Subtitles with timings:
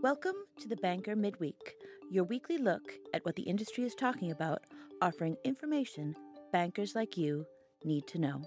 [0.00, 1.74] Welcome to the Banker Midweek,
[2.08, 4.60] your weekly look at what the industry is talking about,
[5.02, 6.14] offering information
[6.52, 7.44] bankers like you
[7.82, 8.42] need to know.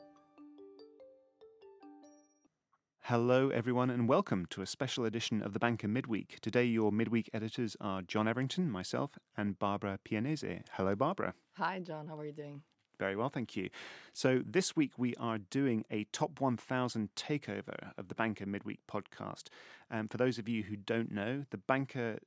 [3.01, 6.39] Hello, everyone, and welcome to a special edition of the Banker Midweek.
[6.39, 10.61] Today, your midweek editors are John Everington, myself, and Barbara Pianese.
[10.71, 11.33] Hello, Barbara.
[11.57, 12.07] Hi, John.
[12.07, 12.61] How are you doing?
[13.01, 13.71] Very well, thank you.
[14.13, 19.45] So, this week we are doing a top 1000 takeover of the Banker Midweek podcast.
[19.89, 22.19] Um, for those of you who don't know, the Banker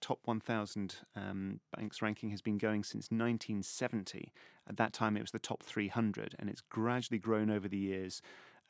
[0.00, 4.32] top 1000 um, banks ranking has been going since 1970.
[4.66, 8.22] At that time, it was the top 300, and it's gradually grown over the years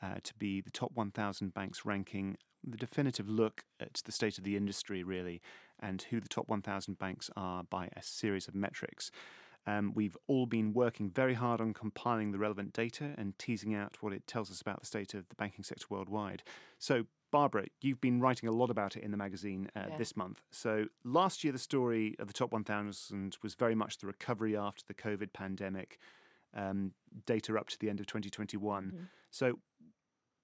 [0.03, 4.43] uh, to be the top 1000 banks ranking, the definitive look at the state of
[4.43, 5.41] the industry, really,
[5.79, 9.13] and who the top 1000 banks are by a series of metrics.
[9.67, 13.99] Um, we've all been working very hard on compiling the relevant data and teasing out
[14.01, 16.43] what it tells us about the state of the banking sector worldwide.
[16.79, 19.97] So, Barbara, you've been writing a lot about it in the magazine uh, yeah.
[19.97, 20.43] this month.
[20.51, 24.83] So, last year, the story of the top 1,000 was very much the recovery after
[24.87, 25.99] the COVID pandemic,
[26.55, 26.93] um,
[27.25, 28.85] data up to the end of 2021.
[28.85, 28.97] Mm-hmm.
[29.31, 29.61] So,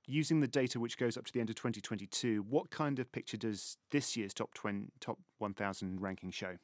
[0.06, 3.36] using the data which goes up to the end of 2022, what kind of picture
[3.36, 6.56] does this year's top 20, top 1,000 ranking show?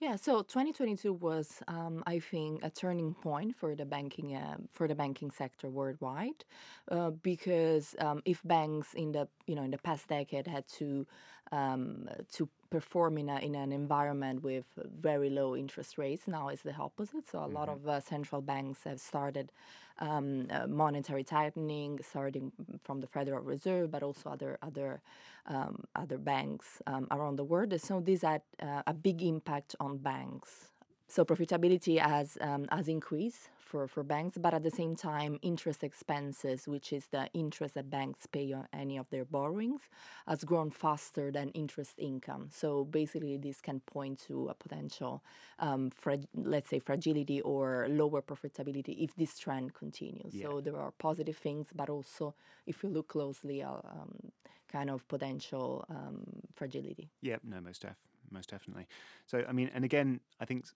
[0.00, 4.86] Yeah, so 2022 was, um, I think, a turning point for the banking uh, for
[4.88, 6.44] the banking sector worldwide,
[6.90, 11.06] uh, because um, if banks in the you know in the past decade had to
[11.52, 14.64] um, to perform in, a, in an environment with
[15.00, 16.28] very low interest rates.
[16.28, 17.28] Now it's the opposite.
[17.28, 17.54] So a mm-hmm.
[17.54, 19.52] lot of uh, central banks have started
[20.00, 22.52] um, uh, monetary tightening, starting
[22.84, 25.00] from the Federal Reserve, but also other other
[25.46, 27.78] um, other banks um, around the world.
[27.80, 30.70] So this had uh, a big impact on banks
[31.08, 35.84] so profitability has um, has increased for, for banks, but at the same time, interest
[35.84, 39.82] expenses, which is the interest that banks pay on any of their borrowings,
[40.26, 42.48] has grown faster than interest income.
[42.50, 45.22] So basically, this can point to a potential,
[45.58, 45.90] um,
[46.34, 50.34] let's say, fragility or lower profitability if this trend continues.
[50.34, 50.46] Yeah.
[50.46, 52.34] So there are positive things, but also,
[52.66, 54.32] if you look closely, uh, um,
[54.72, 56.24] kind of potential um,
[56.54, 57.08] fragility.
[57.22, 57.96] Yeah, no, most def,
[58.30, 58.86] most definitely.
[59.26, 60.66] So I mean, and again, I think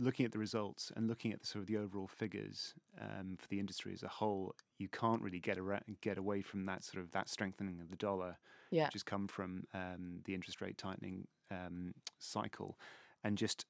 [0.00, 3.46] looking at the results and looking at the sort of the overall figures um, for
[3.48, 7.04] the industry as a whole, you can't really get around, get away from that sort
[7.04, 8.38] of that strengthening of the dollar,
[8.70, 8.86] yeah.
[8.86, 12.78] which has come from um, the interest rate tightening um, cycle,
[13.22, 13.66] and just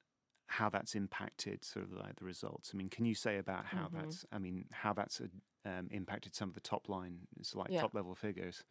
[0.47, 2.71] how that's impacted sort of like the results.
[2.73, 3.99] I mean, can you say about how mm-hmm.
[3.99, 4.25] that's?
[4.33, 7.81] I mean, how that's uh, um, impacted some of the top line, so like yeah.
[7.81, 8.65] top level figures.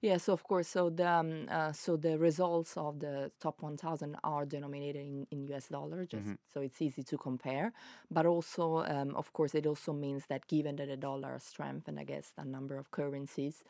[0.00, 0.68] Yes, of course.
[0.68, 5.46] So the um, uh, so the results of the top 1,000 are denominated in, in
[5.48, 5.68] U.S.
[5.68, 6.34] dollar, just mm-hmm.
[6.52, 7.72] so it's easy to compare.
[8.10, 12.32] But also, um, of course, it also means that given that the dollar strengthened against
[12.36, 13.64] a number of currencies,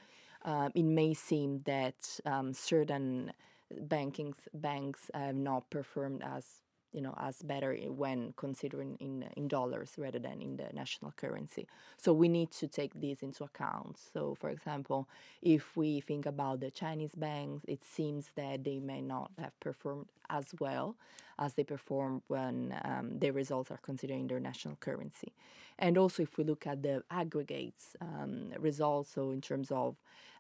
[0.45, 3.33] uh, it may seem that um, certain
[3.71, 6.63] banking banks have not performed as
[6.93, 11.67] you know as better when considering in in dollars rather than in the national currency.
[11.97, 13.99] So we need to take this into account.
[14.13, 15.09] So for example
[15.43, 20.07] if we think about the chinese banks it seems that they may not have performed
[20.31, 20.95] as well
[21.39, 25.33] as they perform when um, their results are considered in their national currency.
[25.79, 29.97] And also if we look at the aggregates um, results so in terms of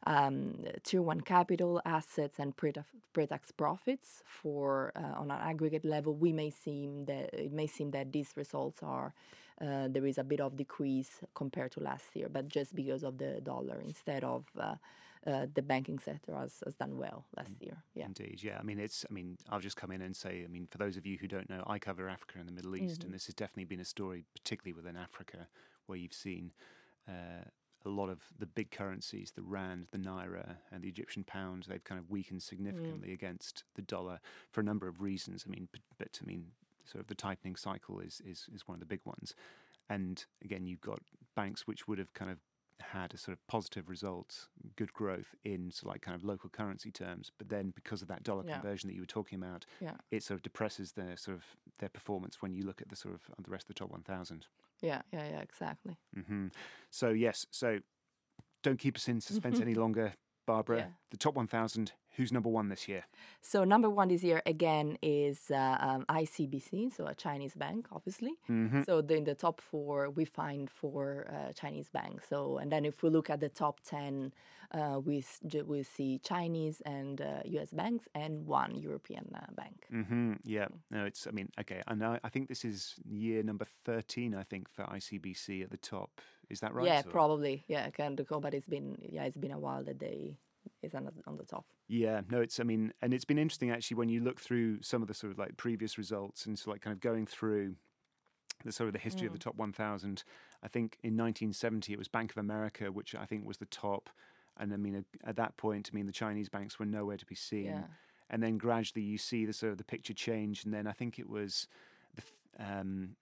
[0.06, 6.32] um, tier 1 capital assets and pre-tax profits for uh, on an aggregate level we
[6.32, 9.12] may seem that it may seem that these results are
[9.60, 13.19] uh, there is a bit of decrease compared to last year, but just because of
[13.19, 14.76] the dollar instead of uh,
[15.27, 17.77] uh, the banking sector has, has done well last mm, year.
[17.95, 18.41] Yeah, indeed.
[18.43, 19.05] Yeah, I mean it's.
[19.09, 20.43] I mean I'll just come in and say.
[20.45, 22.77] I mean for those of you who don't know, I cover Africa and the Middle
[22.77, 23.06] East, mm-hmm.
[23.06, 25.49] and this has definitely been a story, particularly within Africa,
[25.87, 26.53] where you've seen.
[27.09, 27.45] Uh,
[27.87, 31.85] a lot of the big currencies, the rand, the naira, and the Egyptian pound, they've
[31.85, 33.15] kind of weakened significantly mm.
[33.15, 34.19] against the dollar
[34.50, 35.45] for a number of reasons.
[35.47, 36.47] I mean, but, but I mean,
[36.85, 39.35] sort of the tightening cycle is, is is one of the big ones.
[39.89, 41.00] And again, you've got
[41.35, 42.39] banks which would have kind of
[42.81, 46.91] had a sort of positive results, good growth in so like kind of local currency
[46.91, 48.55] terms, but then because of that dollar yeah.
[48.55, 49.93] conversion that you were talking about, yeah.
[50.11, 51.44] it sort of depresses their sort of
[51.79, 54.47] their performance when you look at the sort of the rest of the top 1,000.
[54.81, 55.97] Yeah, yeah, yeah, exactly.
[56.17, 56.49] Mm-hmm.
[56.91, 57.81] So yes, so
[58.62, 60.14] don't keep us in suspense any longer.
[60.49, 60.87] Barbara, yeah.
[61.11, 63.05] the top 1,000, who's number one this year?
[63.43, 68.33] So, number one this year again is uh, um, ICBC, so a Chinese bank, obviously.
[68.50, 68.83] Mm-hmm.
[68.87, 72.27] So, in the top four, we find four uh, Chinese banks.
[72.31, 74.33] So, and then if we look at the top 10,
[74.73, 75.23] uh, we,
[75.67, 79.77] we see Chinese and US uh, banks and one European uh, bank.
[79.93, 80.33] Mm-hmm.
[80.45, 84.35] Yeah, no, it's, I mean, okay, I know, I think this is year number 13,
[84.35, 86.11] I think, for ICBC at the top.
[86.50, 86.87] Is that right?
[86.87, 87.11] Yeah, or?
[87.11, 87.65] probably.
[87.69, 90.39] Yeah, recall, but it's been, yeah, it's been a while that they
[90.83, 91.65] is on the, on the top.
[91.89, 95.03] Yeah, no, it's I mean, and it's been interesting actually when you look through some
[95.03, 97.75] of the sort of like previous results and so like kind of going through
[98.65, 99.29] the sort of the history mm.
[99.29, 99.43] of the mm.
[99.43, 100.25] top 1000.
[100.62, 104.11] I think in 1970 it was Bank of America, which I think was the top,
[104.59, 107.35] and I mean at, that point, I mean the Chinese banks were nowhere to be
[107.35, 107.67] seen.
[107.67, 107.85] Yeah.
[108.31, 111.19] And then gradually you see the sort of the picture change, and then I think
[111.19, 111.67] it was
[112.15, 112.23] the
[112.59, 113.17] um,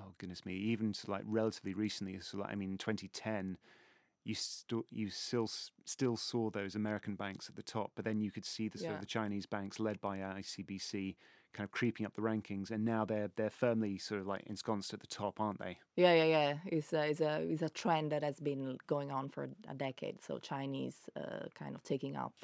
[0.00, 3.56] oh goodness me, even to like relatively recently, so like I mean 2010
[4.24, 5.48] you still you still
[5.84, 8.90] still saw those American banks at the top, but then you could see the sort
[8.90, 8.94] yeah.
[8.94, 11.16] of the Chinese banks led by ICBC
[11.52, 14.92] kind of creeping up the rankings, and now they're they're firmly sort of like ensconced
[14.94, 15.78] at the top, aren't they?
[15.96, 16.54] Yeah, yeah, yeah.
[16.66, 20.22] It's a it's a it's a trend that has been going on for a decade.
[20.22, 22.34] So Chinese uh, kind of taking up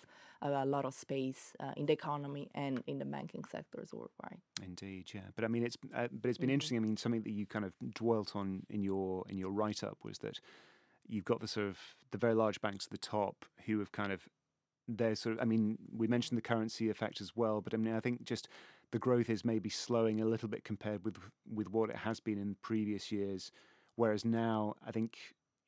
[0.42, 4.40] a, a lot of space uh, in the economy and in the banking sectors worldwide.
[4.64, 5.28] Indeed, yeah.
[5.34, 6.54] But I mean, it's uh, but it's been mm-hmm.
[6.54, 6.78] interesting.
[6.78, 9.98] I mean, something that you kind of dwelt on in your in your write up
[10.04, 10.40] was that
[11.08, 11.78] you've got the sort of
[12.10, 14.28] the very large banks at the top who have kind of
[14.88, 17.94] they're sort of I mean we mentioned the currency effect as well but I mean
[17.94, 18.48] I think just
[18.92, 21.16] the growth is maybe slowing a little bit compared with
[21.52, 23.52] with what it has been in previous years.
[23.96, 25.16] Whereas now I think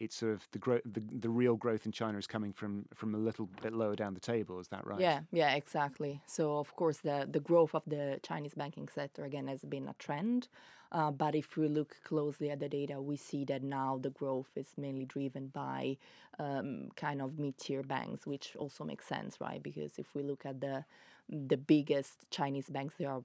[0.01, 3.15] it's sort of the growth the, the real growth in China is coming from from
[3.15, 5.01] a little bit lower down the table is that right?
[5.01, 6.21] Yeah yeah exactly.
[6.27, 9.95] So of course the the growth of the Chinese banking sector again has been a
[9.99, 10.49] trend.
[10.91, 14.49] Uh, but if we look closely at the data we see that now the growth
[14.57, 15.97] is mainly driven by
[16.39, 19.63] um, kind of mid-tier banks which also makes sense right?
[19.63, 20.85] Because if we look at the
[21.29, 23.23] the biggest Chinese banks they are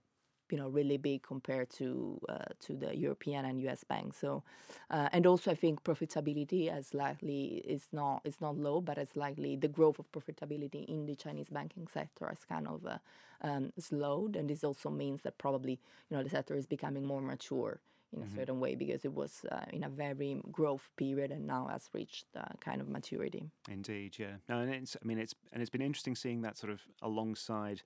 [0.54, 4.18] you know really big compared to uh, to the European and US banks.
[4.20, 4.44] So,
[4.92, 9.16] uh, and also I think profitability as likely is not is not low, but it's
[9.16, 13.00] likely the growth of profitability in the Chinese banking sector has kind of uh,
[13.42, 17.22] um, slowed, and this also means that probably you know the sector is becoming more
[17.22, 17.82] mature
[18.16, 18.38] in a mm-hmm.
[18.38, 22.28] certain way because it was uh, in a very growth period and now has reached
[22.36, 23.50] uh, kind of maturity.
[23.68, 24.36] Indeed, yeah.
[24.48, 27.82] No, and it's I mean it's and it's been interesting seeing that sort of alongside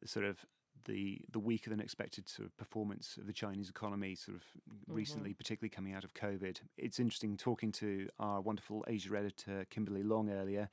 [0.00, 0.44] the sort of
[0.84, 4.94] the the weaker than expected sort of performance of the Chinese economy sort of mm-hmm.
[4.94, 6.58] recently, particularly coming out of COVID.
[6.76, 10.68] It's interesting talking to our wonderful Asia editor Kimberly Long earlier.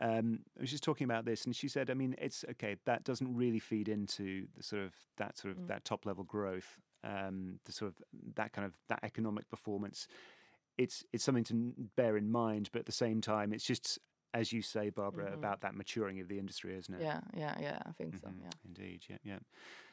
[0.00, 2.76] Um, I was just talking about this, and she said, "I mean, it's okay.
[2.84, 5.68] That doesn't really feed into the sort of that sort of mm.
[5.68, 8.02] that top level growth, um, the sort of
[8.34, 10.08] that kind of that economic performance.
[10.76, 13.98] It's it's something to bear in mind, but at the same time, it's just
[14.34, 15.38] as you say, Barbara, mm-hmm.
[15.38, 17.00] about that maturing of the industry, isn't it?
[17.00, 17.78] Yeah, yeah, yeah.
[17.86, 18.28] I think mm-hmm.
[18.28, 18.34] so.
[18.42, 19.04] Yeah, indeed.
[19.08, 19.38] Yeah, yeah.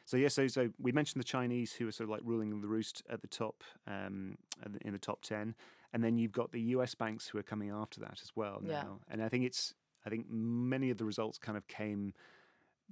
[0.05, 2.67] So yeah, so so we mentioned the Chinese who are sort of like ruling the
[2.67, 4.37] roost at the top, um,
[4.81, 5.55] in the top ten,
[5.93, 6.93] and then you've got the U.S.
[6.93, 8.71] banks who are coming after that as well now.
[8.71, 8.83] Yeah.
[9.09, 9.73] And I think it's
[10.05, 12.13] I think many of the results kind of came.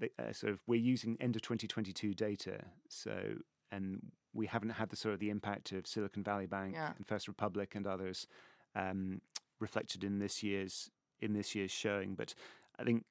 [0.01, 2.59] Uh, sort of, we're using end of 2022 data,
[2.89, 3.35] so
[3.71, 4.01] and
[4.33, 6.93] we haven't had the sort of the impact of Silicon Valley Bank yeah.
[6.95, 8.27] and First Republic and others
[8.75, 9.21] um,
[9.59, 10.89] reflected in this year's
[11.23, 12.15] in this year's showing.
[12.15, 12.35] But
[12.77, 13.05] I think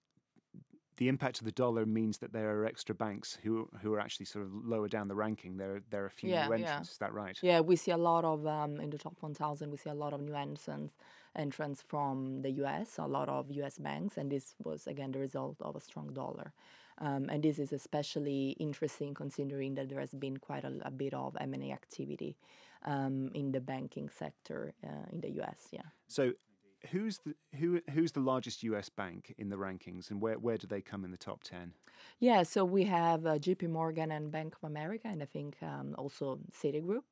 [0.97, 4.27] the impact of the dollar means that there are extra banks who who are actually
[4.27, 5.57] sort of lower down the ranking.
[5.57, 6.89] There there are a few yeah, new entrants.
[6.89, 6.93] Yeah.
[6.93, 7.39] Is that right?
[7.43, 9.71] Yeah, we see a lot of um, in the top 1,000.
[9.71, 10.95] We see a lot of new entrants
[11.35, 12.99] entrants from the U.S.
[12.99, 13.79] A lot of U.S.
[13.79, 16.53] banks, and this was again the result of a strong dollar.
[16.99, 21.15] Um, and this is especially interesting considering that there has been quite a, a bit
[21.15, 22.37] of M&A activity
[22.85, 25.69] um, in the banking sector uh, in the U.S.
[25.73, 25.89] Yeah.
[26.07, 26.33] So
[26.91, 28.89] who's the who who's the largest U.S.
[28.89, 31.73] bank in the rankings, and where where do they come in the top ten?
[32.21, 33.69] Yeah, so we have uh, J.P.
[33.69, 37.05] Morgan and Bank of America, and I think um, also Citigroup.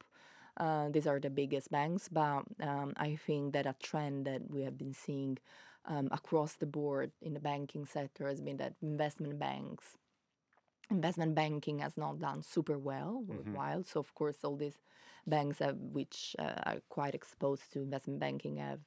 [0.56, 4.62] Uh, these are the biggest banks, but um, I think that a trend that we
[4.62, 5.38] have been seeing
[5.86, 9.96] um, across the board in the banking sector has been that investment banks,
[10.90, 13.54] investment banking has not done super well mm-hmm.
[13.54, 13.84] while.
[13.84, 14.78] So of course, all these
[15.26, 18.80] banks have, which uh, are quite exposed to investment banking have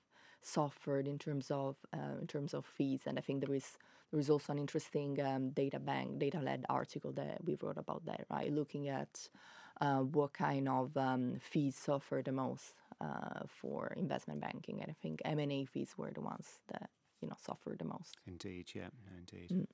[0.45, 3.01] suffered in terms of uh, in terms of fees.
[3.05, 3.77] And I think there is
[4.11, 8.05] there is also an interesting um, data bank data led article that we wrote about
[8.05, 8.51] that, right?
[8.51, 9.27] Looking at
[9.81, 14.95] uh, what kind of um, fees suffer the most uh, for investment banking, and I
[15.01, 16.89] think M and A fees were the ones that
[17.21, 18.17] you know suffer the most.
[18.27, 19.49] Indeed, yeah, no, indeed.
[19.49, 19.67] Mm.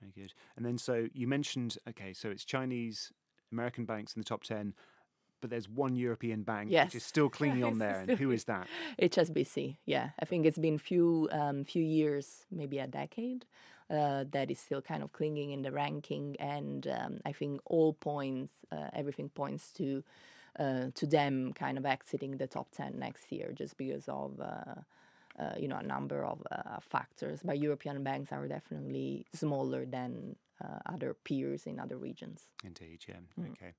[0.00, 0.34] Very good.
[0.56, 3.12] And then, so you mentioned, okay, so it's Chinese,
[3.52, 4.74] American banks in the top 10
[5.42, 6.86] but there's one European bank yes.
[6.86, 8.04] which is still clinging on there.
[8.08, 8.66] And who is that?
[9.02, 9.76] HSBC.
[9.84, 13.44] Yeah, I think it's been few um, few years, maybe a decade,
[13.90, 17.92] uh, that is still kind of clinging in the ranking, and um, I think all
[17.92, 20.02] points, uh, everything points to
[20.58, 24.40] uh, to them kind of exiting the top ten next year, just because of.
[24.40, 24.80] Uh,
[25.40, 30.36] uh, you know, a number of uh, factors, but European banks are definitely smaller than
[30.84, 32.42] other peers in other regions.
[32.62, 33.16] Indeed, yeah.
[33.40, 33.52] Mm.
[33.52, 33.72] Okay.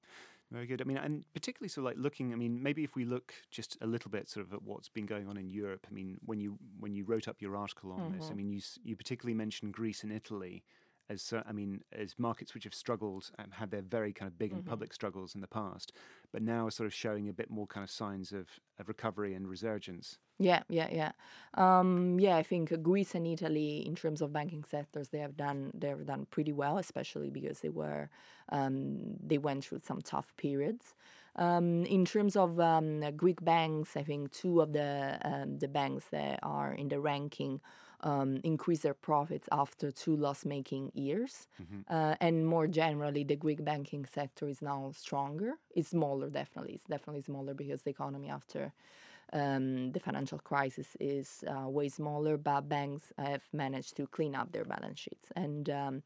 [0.54, 0.82] Very good.
[0.82, 2.32] I mean, and particularly so like looking.
[2.32, 5.08] I mean, maybe if we look just a little bit sort of at what's been
[5.08, 5.88] going on in Europe.
[5.90, 8.20] I mean, when you when you wrote up your article on mm-hmm.
[8.20, 8.38] this, I mm-hmm.
[8.38, 10.64] mean, you you particularly mentioned Greece and Italy
[11.14, 14.50] as I mean, as markets which have struggled and had their very kind of big
[14.50, 14.60] mm-hmm.
[14.60, 15.94] and public struggles in the past,
[16.32, 18.48] but now are sort of showing a bit more kind of signs of,
[18.80, 20.18] of recovery and resurgence.
[20.40, 21.12] Yeah, yeah, yeah,
[21.54, 22.36] um, yeah.
[22.36, 26.06] I think Greece and Italy, in terms of banking sectors, they have done they have
[26.06, 28.10] done pretty well, especially because they were
[28.50, 30.96] um, they went through some tough periods.
[31.36, 36.06] Um, in terms of um, Greek banks, I think two of the um, the banks
[36.12, 37.62] that are in the ranking
[38.04, 41.48] um, increase their profits after two loss-making years.
[41.62, 41.94] Mm-hmm.
[41.94, 45.54] Uh, and more generally, the Greek banking sector is now stronger.
[45.76, 46.74] It's smaller, definitely.
[46.74, 48.72] It's definitely smaller because the economy after
[49.32, 54.52] um, the financial crisis is uh, way smaller, but banks have managed to clean up
[54.52, 55.32] their balance sheets.
[55.36, 56.04] And um,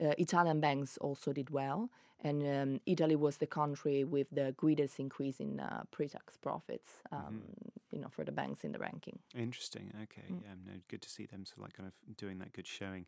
[0.00, 1.90] uh, Italian banks also did well,
[2.22, 7.18] and um, Italy was the country with the greatest increase in uh, pre-tax profits, um,
[7.18, 7.68] mm-hmm.
[7.90, 9.18] you know, for the banks in the ranking.
[9.34, 9.92] Interesting.
[10.02, 10.40] Okay, mm.
[10.42, 13.06] yeah, no, good to see them so like kind of doing that good showing.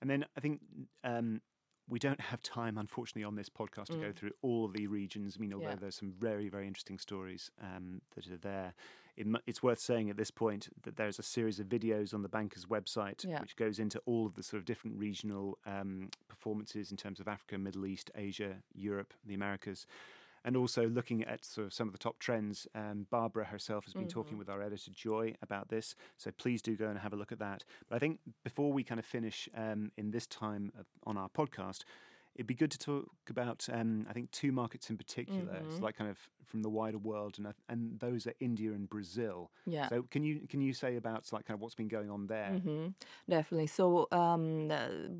[0.00, 0.60] And then I think
[1.04, 1.40] um,
[1.88, 4.02] we don't have time, unfortunately, on this podcast to mm.
[4.02, 5.36] go through all the regions.
[5.38, 5.76] I mean, although yeah.
[5.80, 8.74] there's some very, very interesting stories um, that are there.
[9.16, 12.28] It, it's worth saying at this point that there's a series of videos on the
[12.28, 13.40] banker's website yeah.
[13.40, 17.28] which goes into all of the sort of different regional um, performances in terms of
[17.28, 19.86] Africa, Middle East, Asia, Europe, the Americas
[20.44, 22.66] and also looking at sort of some of the top trends.
[22.74, 24.08] Um, Barbara herself has been mm-hmm.
[24.10, 27.32] talking with our editor Joy about this, so please do go and have a look
[27.32, 27.64] at that.
[27.88, 31.28] But I think before we kind of finish um, in this time of, on our
[31.28, 31.84] podcast,
[32.34, 35.76] it'd be good to talk about um, I think two markets in particular, mm-hmm.
[35.76, 38.88] so like kind of from the wider world, and uh, and those are India and
[38.88, 39.50] Brazil.
[39.66, 39.88] Yeah.
[39.88, 42.50] So can you can you say about like kind of what's been going on there?
[42.54, 42.86] Mm-hmm.
[43.28, 43.68] Definitely.
[43.68, 44.72] So um,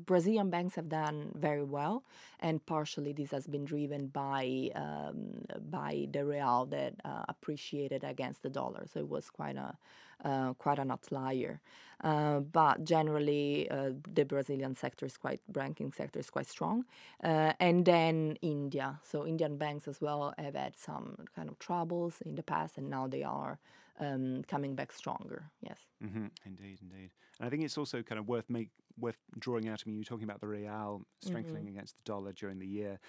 [0.05, 2.03] Brazilian banks have done very well,
[2.39, 8.43] and partially this has been driven by um, by the real that uh, appreciated against
[8.43, 8.85] the dollar.
[8.91, 9.77] So it was quite a
[10.23, 11.59] uh, quite an outlier.
[12.03, 16.85] Uh, but generally, uh, the Brazilian sector is quite banking sector is quite strong,
[17.23, 18.99] uh, and then India.
[19.03, 22.89] So Indian banks as well have had some kind of troubles in the past, and
[22.89, 23.59] now they are
[23.99, 25.51] um, coming back stronger.
[25.61, 26.27] Yes, mm-hmm.
[26.45, 27.11] indeed, indeed.
[27.39, 29.83] And I think it's also kind of worth make worth drawing out.
[29.85, 31.75] I mean, you're talking about the real strengthening mm-hmm.
[31.75, 32.99] against the dollar during the year.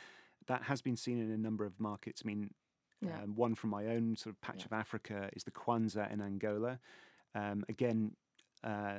[0.47, 2.23] That has been seen in a number of markets.
[2.25, 2.51] I mean,
[3.01, 3.23] yeah.
[3.23, 4.67] Um, one from my own sort of patch yeah.
[4.67, 6.79] of Africa is the Kwanza in Angola.
[7.35, 8.13] Um, again,
[8.63, 8.99] uh,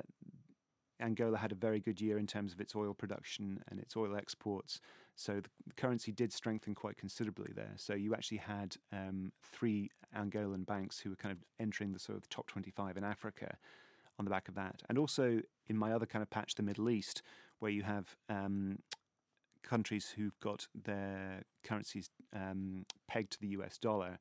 [0.99, 4.15] Angola had a very good year in terms of its oil production and its oil
[4.15, 4.79] exports.
[5.15, 7.73] So the, currency did strengthen quite considerably there.
[7.77, 12.17] So you actually had um, three Angolan banks who were kind of entering the sort
[12.17, 13.57] of top 25 in Africa
[14.19, 14.81] on the back of that.
[14.89, 17.21] And also in my other kind of patch, the Middle East,
[17.59, 18.79] where you have um,
[19.63, 24.19] countries who've got their currencies um, pegged to the US dollar,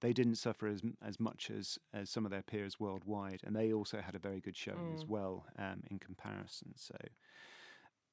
[0.00, 3.72] they didn't suffer as as much as as some of their peers worldwide, and they
[3.72, 4.94] also had a very good showing mm.
[4.94, 6.72] as well um, in comparison.
[6.76, 6.96] So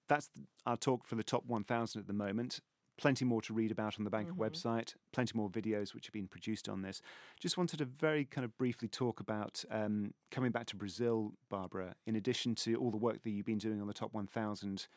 [0.08, 0.30] that's
[0.66, 2.60] our talk for the top 1,000 at the moment.
[2.98, 4.44] Plenty more to read about on the Banker mm-hmm.
[4.44, 4.94] website.
[5.12, 7.02] Plenty more videos which have been produced on this.
[7.40, 11.96] Just wanted to very kind of briefly talk about um, coming back to Brazil, Barbara.
[12.06, 14.88] In addition to all the work that you've been doing on the top 1,000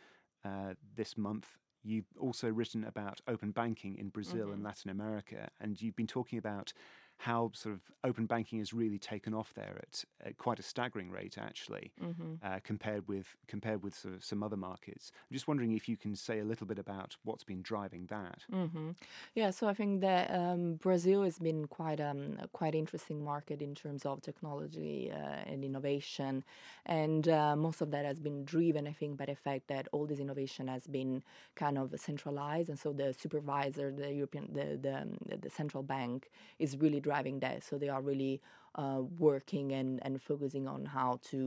[0.45, 0.49] uh,
[0.95, 4.55] this month, You've also written about open banking in Brazil mm-hmm.
[4.55, 6.73] and Latin America, and you've been talking about
[7.19, 11.11] how sort of open banking has really taken off there at, at quite a staggering
[11.11, 12.35] rate, actually, mm-hmm.
[12.43, 15.13] uh, compared with compared with sort of some other markets.
[15.15, 18.41] I'm just wondering if you can say a little bit about what's been driving that.
[18.53, 18.91] Mm-hmm.
[19.35, 23.63] Yeah, so I think that um, Brazil has been quite um, a quite interesting market
[23.63, 26.45] in terms of technology uh, and innovation,
[26.85, 30.07] and uh, most of that has been driven, I think, by the fact that all
[30.07, 31.23] this innovation has been
[31.55, 36.31] kind of centralized, and so the supervisor, the European, the the, um, the central bank,
[36.59, 37.59] is really driving that.
[37.69, 38.35] So they are really
[38.83, 41.39] uh, working and, and focusing on how to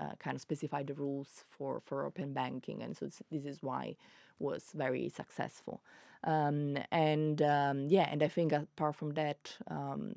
[0.00, 2.78] uh, kind of specify the rules for, for open banking.
[2.84, 3.84] And so this is why
[4.38, 5.76] was very successful.
[6.24, 10.12] Um, and um, yeah, and I think apart from that, um,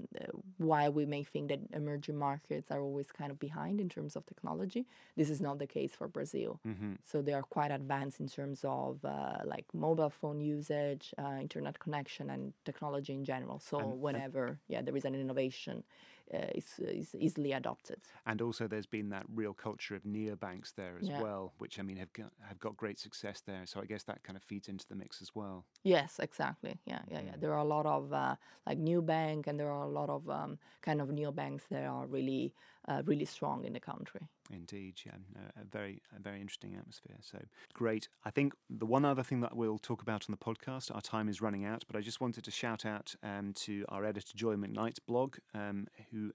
[0.57, 4.25] why we may think that emerging markets are always kind of behind in terms of
[4.25, 6.59] technology, this is not the case for Brazil.
[6.67, 6.93] Mm-hmm.
[7.05, 11.79] So they are quite advanced in terms of uh, like mobile phone usage, uh, internet
[11.79, 13.59] connection, and technology in general.
[13.59, 15.83] So and, whenever and yeah there is an innovation,
[16.33, 17.97] uh, is, is easily adopted.
[18.25, 21.21] And also, there's been that real culture of neobanks there as yeah.
[21.21, 23.63] well, which I mean have got, have got great success there.
[23.65, 25.65] So I guess that kind of feeds into the mix as well.
[25.83, 26.79] Yes, exactly.
[26.85, 27.31] Yeah, yeah, yeah.
[27.33, 27.41] Mm.
[27.41, 28.35] There are a lot of uh,
[28.65, 32.53] like Nubank, and there are a lot of um, kind of neobanks that are really
[32.87, 34.21] uh, really strong in the country.
[34.51, 35.13] Indeed, yeah,
[35.59, 37.17] a very, a very interesting atmosphere.
[37.21, 37.39] So
[37.73, 38.07] great.
[38.25, 41.29] I think the one other thing that we'll talk about on the podcast, our time
[41.29, 44.55] is running out, but I just wanted to shout out um, to our editor Joy
[44.55, 46.31] Macknight's blog, um, who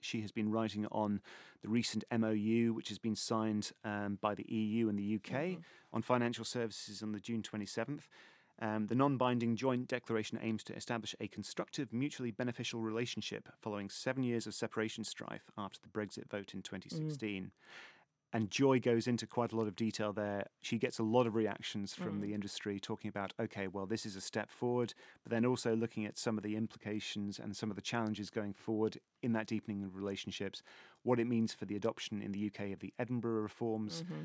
[0.00, 1.20] she has been writing on
[1.62, 5.60] the recent MOU, which has been signed um, by the EU and the UK mm-hmm.
[5.92, 8.02] on financial services on the June 27th.
[8.60, 13.88] Um, the non binding joint declaration aims to establish a constructive, mutually beneficial relationship following
[13.88, 17.44] seven years of separation strife after the Brexit vote in 2016.
[17.44, 17.50] Mm.
[18.30, 20.44] And Joy goes into quite a lot of detail there.
[20.60, 22.20] She gets a lot of reactions from mm.
[22.20, 24.92] the industry talking about, okay, well, this is a step forward,
[25.24, 28.52] but then also looking at some of the implications and some of the challenges going
[28.52, 30.62] forward in that deepening of relationships,
[31.04, 34.24] what it means for the adoption in the UK of the Edinburgh reforms, mm-hmm.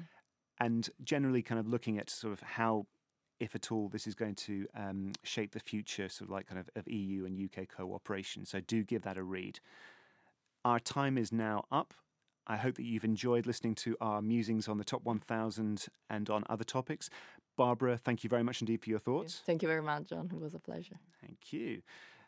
[0.59, 2.85] and generally kind of looking at sort of how
[3.43, 6.59] if at all, this is going to um, shape the future, sort of like kind
[6.59, 8.45] of, of EU and UK cooperation.
[8.45, 9.59] So do give that a read.
[10.63, 11.93] Our time is now up.
[12.47, 16.43] I hope that you've enjoyed listening to our musings on the top 1000 and on
[16.49, 17.09] other topics.
[17.57, 19.41] Barbara, thank you very much indeed for your thoughts.
[19.45, 20.31] Thank you very much, John.
[20.33, 20.99] It was a pleasure.
[21.21, 21.81] Thank you.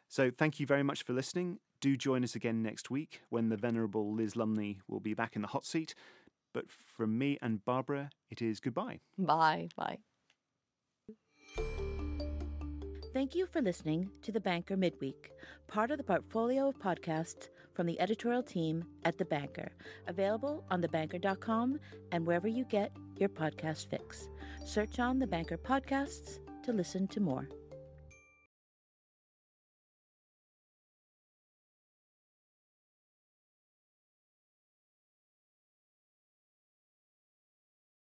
[0.07, 1.59] So, thank you very much for listening.
[1.81, 5.41] Do join us again next week when the venerable Liz Lumley will be back in
[5.41, 5.95] the hot seat.
[6.53, 8.99] But from me and Barbara, it is goodbye.
[9.17, 9.69] Bye.
[9.75, 9.99] Bye.
[13.15, 15.31] Thank you for listening to The Banker Midweek,
[15.67, 19.71] part of the portfolio of podcasts from the editorial team at The Banker,
[20.07, 21.79] available on thebanker.com
[22.11, 24.27] and wherever you get your podcast fix.
[24.65, 27.47] Search on The Banker Podcasts to listen to more.